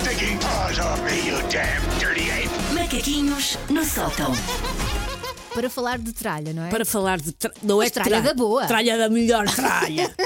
[0.00, 2.50] sticking paws off me, you damn dirty ape!
[2.74, 4.32] Macaquinhos no sótão.
[5.54, 6.70] Para falar de tralha, não é?
[6.70, 7.32] Para falar de.
[7.32, 7.50] Tra...
[7.62, 8.66] Não é tralha da boa.
[8.66, 10.14] Tralha da melhor tralha.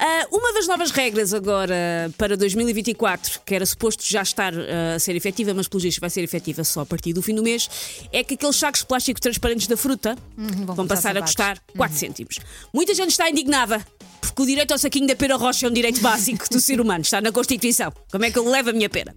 [0.00, 1.74] Ah, uma das novas regras agora
[2.16, 6.08] para 2024, que era suposto já estar ah, a ser efetiva, mas pelo visto vai
[6.08, 7.68] ser efetiva só a partir do fim do mês,
[8.12, 11.60] é que aqueles sacos de plástico transparentes da fruta Uhum, vão vão passar a custar
[11.76, 12.38] 4 cêntimos.
[12.72, 13.84] Muita gente está indignada.
[14.20, 17.02] Porque o direito ao saquinho da pera roxa é um direito básico do ser humano,
[17.02, 17.92] está na Constituição.
[18.10, 19.14] Como é que eu levo a minha pena?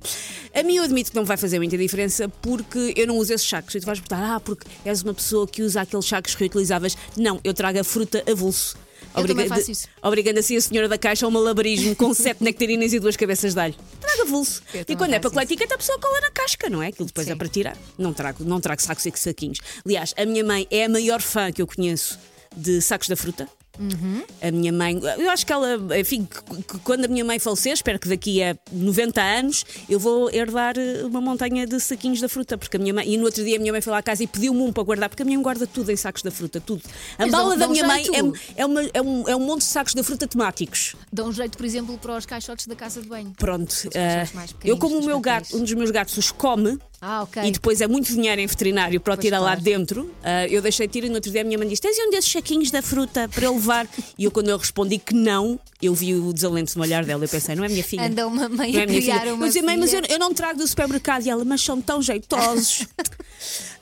[0.54, 3.48] A mim eu admito que não vai fazer muita diferença porque eu não uso esses
[3.48, 3.74] sacos.
[3.76, 6.98] E tu vais perguntar, ah, porque és uma pessoa que usa aqueles sacos reutilizáveis.
[7.18, 8.76] Não, eu trago a fruta avulso.
[9.16, 9.88] Eu também faço isso.
[10.02, 13.54] Obrigando assim a senhora da caixa a um malabarismo com sete nectarinas e duas cabeças
[13.54, 13.76] de alho.
[14.00, 14.62] Traga avulso.
[14.74, 15.54] Eu E quando é para colar isso.
[15.54, 16.88] etiqueta, a pessoa cola na casca, não é?
[16.88, 17.34] Aquilo depois Sim.
[17.34, 17.78] é para tirar.
[17.98, 19.60] Não trago, não trago sacos e saquinhos.
[19.86, 22.18] Aliás, a minha mãe é a maior fã que eu conheço
[22.56, 23.48] de sacos da fruta.
[23.80, 24.24] Uhum.
[24.42, 26.28] A minha mãe, eu acho que ela, enfim,
[26.84, 31.04] quando a minha mãe falecer, espero que daqui a 90 anos eu vou herdar eh,
[31.06, 33.60] uma montanha de saquinhos da fruta, porque a minha mãe, e no outro dia a
[33.60, 35.44] minha mãe foi lá à casa e pediu-me um para guardar, porque a minha mãe
[35.44, 36.82] guarda tudo em sacos da fruta, tudo.
[37.18, 39.40] A Mas bala dão- da dão minha mãe é, é, uma- é um, é um
[39.40, 40.96] monte de sacos da fruta temáticos.
[41.12, 43.34] Dá um jeito, por exemplo, para os caixotes da casa de banho.
[43.38, 43.74] Pronto,
[44.34, 46.78] mais eu como o meu gato, um dos meus gatos os come.
[47.04, 47.42] Ah, ok.
[47.44, 49.62] E depois é muito dinheiro em veterinário para o tirar lá claro.
[49.62, 50.12] dentro.
[50.24, 52.12] Ah, eu deixei de ir e no outro dia a minha mãe disse: Tens um
[52.12, 53.88] desses saquinhos da fruta para eu levar?
[54.18, 57.24] e eu, quando eu respondi que não, eu vi o desalento no olhar dela.
[57.24, 58.06] Eu pensei: Não é minha filha.
[58.08, 59.34] Anda uma mãe Não é a minha criar filha.
[59.34, 61.26] uma eu disse, mãe, mas eu, filha." eu não trago do supermercado.
[61.26, 62.86] E ela, mas são tão jeitosos.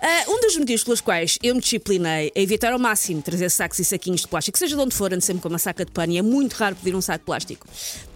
[0.01, 3.79] Ah, um dos motivos pelos quais eu me disciplinei a evitar ao máximo trazer sacos
[3.79, 6.13] e saquinhos de plástico, seja de onde for, ando sempre com uma saca de pano
[6.13, 7.67] e é muito raro pedir um saco de plástico.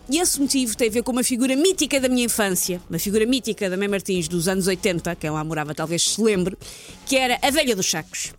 [0.09, 3.25] E esse motivo tem a ver com uma figura mítica da minha infância, uma figura
[3.25, 6.57] mítica da Mãe Martins dos anos 80, quem lá morava talvez se lembre,
[7.05, 8.33] que era a velha dos sacos.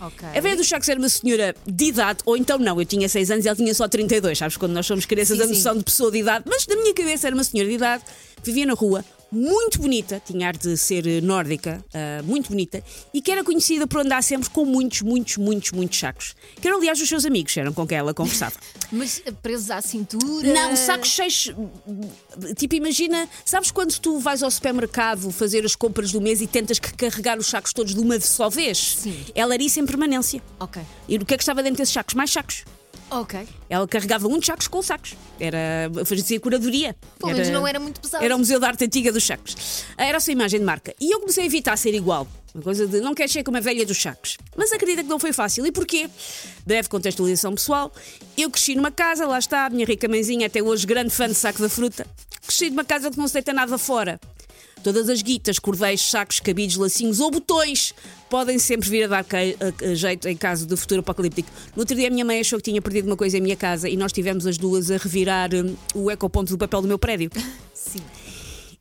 [0.00, 0.28] Ok.
[0.28, 3.30] A velha dos sacos era uma senhora de idade, ou então não, eu tinha 6
[3.30, 4.56] anos e ela tinha só 32, sabes?
[4.56, 5.78] Quando nós somos crianças, Sim, a noção sim.
[5.78, 8.04] de pessoa de idade, mas na minha cabeça era uma senhora de idade,
[8.42, 13.20] vivia na rua, muito bonita, tinha ar de ser eh, nórdica, ah, muito bonita, e
[13.20, 16.34] que era conhecida por andar sempre com muitos, muitos, muitos, muitos sacos.
[16.60, 18.54] Que eram, aliás, os seus amigos, eram com quem ela conversava.
[18.90, 20.52] Mas eh, presos à cintura.
[20.52, 21.52] Não, sacos cheios.
[22.56, 26.78] Tipo, imagina, sabes quando tu vais ao supermercado fazer as compras do mês e tentas
[26.78, 28.96] carregar os sacos todos de uma só vez?
[28.98, 29.24] Sim.
[29.34, 30.40] Ela era isso em permanência.
[30.60, 30.80] Ok.
[31.08, 32.14] E o que é que estava dentro desses sacos?
[32.14, 32.64] Mais sacos.
[33.10, 33.46] Ok.
[33.68, 35.14] Ela carregava muitos sacos com sacos.
[35.38, 36.96] Era, fazia curadoria.
[37.18, 38.24] Pelo menos não era muito pesado.
[38.24, 39.84] Era o Museu da Arte Antiga dos Sacos.
[39.96, 40.94] Era a sua imagem de marca.
[41.00, 42.26] E eu comecei a evitar ser igual.
[42.54, 44.38] Uma coisa de não quero ser como a velha dos sacos.
[44.56, 45.66] Mas acredita que não foi fácil.
[45.66, 46.08] E porquê?
[46.64, 47.92] Breve contextualização pessoal.
[48.36, 51.34] Eu cresci numa casa, lá está, a minha rica mãezinha, até hoje grande fã de
[51.34, 52.06] saco da fruta.
[52.46, 54.18] Cresci numa casa que não se deita nada fora.
[54.82, 57.92] Todas as guitas, cordéis, sacos, cabides, lacinhos ou botões
[58.30, 59.26] podem sempre vir a dar
[59.94, 61.50] jeito em caso de futuro apocalíptico.
[61.74, 63.88] No outro dia a minha mãe achou que tinha perdido uma coisa em minha casa
[63.88, 67.30] e nós tivemos as duas a revirar hum, o ecoponto do papel do meu prédio.
[67.74, 68.00] Sim.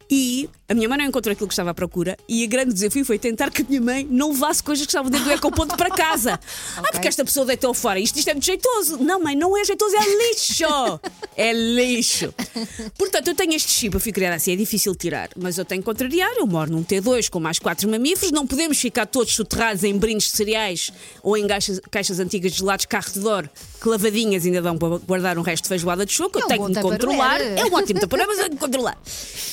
[0.09, 3.05] E a minha mãe não encontrou aquilo que estava à procura e o grande desafio
[3.05, 5.89] foi tentar que a minha mãe não levasse coisas que estavam dentro do ecoponto para
[5.89, 6.39] casa.
[6.77, 7.99] Ah, porque esta pessoa deitou fora.
[7.99, 8.97] Isto, isto é muito jeitoso.
[8.97, 10.65] Não, mãe, não é jeitoso, é lixo.
[11.37, 12.33] É lixo.
[12.97, 15.81] Portanto, eu tenho este chip, eu fui criada assim, é difícil tirar, mas eu tenho
[15.81, 16.31] que contrariar.
[16.37, 20.27] Eu moro num T2 com mais quatro mamíferos, não podemos ficar todos soterrados em brindes
[20.27, 23.49] de cereais ou em caixas, caixas antigas de gelados carro de dor,
[23.81, 26.39] que lavadinhas ainda dão para guardar um resto de feijoada de choco.
[26.39, 27.41] É eu tenho que me controlar.
[27.41, 28.97] É um ótimo taparão, mas eu tenho que controlar.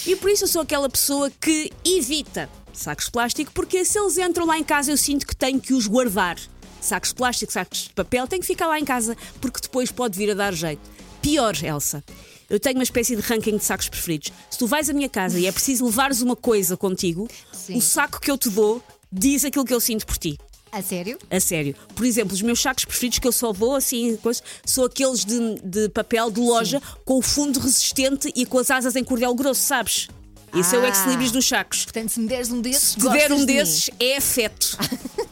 [0.07, 1.02] E por isso eu sou aquela pessoa
[1.41, 5.37] que evita sacos de plástico, porque se eles entram lá em casa eu sinto que
[5.37, 6.39] tenho que os guardar.
[6.81, 10.19] Sacos de plástico, sacos de papel, tem que ficar lá em casa, porque depois pode
[10.19, 10.81] vir a dar jeito.
[11.21, 12.03] Pior, Elsa.
[12.51, 14.33] Eu tenho uma espécie de ranking de sacos preferidos.
[14.51, 17.77] Se tu vais à minha casa e é preciso levares uma coisa contigo, Sim.
[17.77, 20.39] o saco que eu te dou diz aquilo que eu sinto por ti.
[20.73, 21.19] A sério?
[21.31, 21.77] A sério.
[21.95, 24.19] Por exemplo, os meus sacos preferidos que eu só vou assim,
[24.65, 28.97] são aqueles de, de papel de loja com o fundo resistente e com as asas
[28.97, 30.09] em cordel grosso, sabes?
[30.55, 30.89] Isso é o Ah.
[30.89, 31.85] ex-libris dos sacos.
[31.85, 34.77] Portanto, se me deres um desses, Se te der um de desses, é afeto.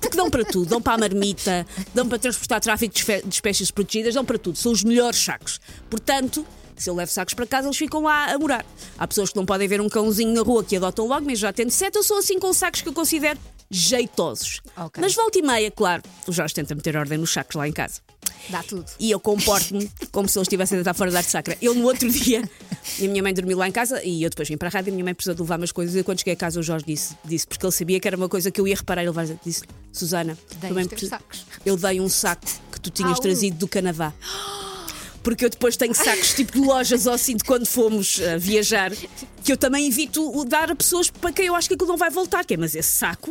[0.00, 0.66] Porque dão para tudo.
[0.68, 4.56] Dão para a marmita, dão para transportar tráfico de de espécies protegidas, dão para tudo.
[4.56, 5.60] São os melhores sacos.
[5.90, 6.46] Portanto,
[6.76, 8.64] se eu levo sacos para casa, eles ficam lá a morar.
[8.98, 11.52] Há pessoas que não podem ver um cãozinho na rua que adotam logo, mas já
[11.52, 13.38] tendo sete, eu sou assim com sacos que eu considero
[13.70, 14.60] jeitosos.
[14.76, 15.00] Ok.
[15.00, 18.00] Mas volta e meia, claro, o Jorge tenta meter ordem nos sacos lá em casa.
[18.48, 18.86] Dá tudo.
[18.98, 21.56] E eu comporto-me como se eles estivessem a estar fora da arte sacra.
[21.60, 22.48] Eu, no outro dia,
[22.98, 24.90] e a minha mãe dormiu lá em casa e eu depois vim para a rádio
[24.90, 25.94] e a minha mãe precisou de levar umas coisas.
[25.96, 28.28] E quando cheguei a casa, o Jorge disse, disse porque ele sabia que era uma
[28.28, 29.02] coisa que eu ia reparar.
[29.02, 29.12] Ele
[29.44, 29.62] disse:
[29.92, 30.88] Susana, também
[31.64, 33.20] eu dei um saco que tu tinhas Au.
[33.20, 34.12] trazido do Canadá.
[35.22, 38.90] Porque eu depois tenho sacos tipo de lojas ou assim de quando fomos uh, viajar
[39.44, 42.08] que eu também evito dar a pessoas para quem eu acho que aquilo não vai
[42.10, 42.44] voltar.
[42.44, 43.30] Que é, mas esse saco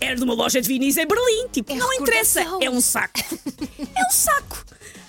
[0.00, 1.48] era de uma loja de vinis em Berlim.
[1.52, 3.20] Tipo, É não interessa, é um saco.
[3.78, 4.64] É um saco.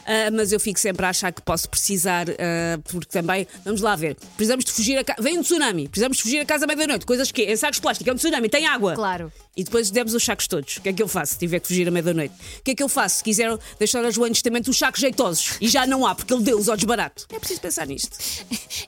[0.08, 3.94] Ah, mas eu fico sempre a achar que posso precisar, ah, porque também, vamos lá
[3.96, 5.22] ver, precisamos de fugir a casa.
[5.22, 7.06] Vem um tsunami, precisamos de fugir a casa à meia-noite.
[7.06, 8.96] Coisas que, em sacos de plástico, é um tsunami, tem água.
[8.96, 9.32] Claro.
[9.56, 10.78] E depois demos os sacos todos.
[10.78, 12.34] O que é que eu faço se tiver que fugir à meia-noite?
[12.60, 15.58] O que é que eu faço se quiser deixar a Joana justamente os sacos jeitosos?
[15.60, 17.26] E já não há, porque ele deu-os ao desbarato.
[17.34, 18.18] É preciso pensar nisto.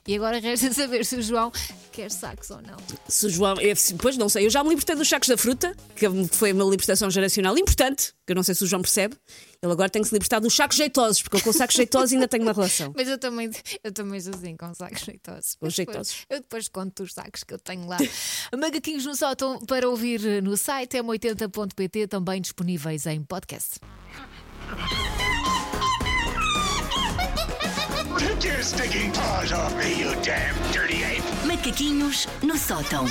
[0.07, 1.51] E agora resta saber se o João
[1.91, 2.77] quer sacos ou não.
[3.07, 3.55] Se o João.
[3.59, 6.63] é, Pois não sei, eu já me libertei dos sacos da fruta, que foi uma
[6.65, 9.15] libertação geracional importante, que eu não sei se o João percebe.
[9.61, 12.29] Ele agora tem que se libertar dos sacos jeitosos, porque eu com sacos jeitosos ainda
[12.29, 12.93] tenho uma relação.
[12.95, 13.51] Mas eu também,
[13.83, 15.57] eu também sou assim com sacos jeitosos.
[15.63, 16.25] Jeitosos.
[16.29, 17.97] Eu depois conto os sacos que eu tenho lá.
[18.57, 23.79] Magaquinhos no sótão para ouvir no site m80.pt, também disponíveis em podcast.
[28.17, 31.23] Take your stinking paws off me, you damn dirty ape!
[31.45, 33.05] Macaquinhos no sótão.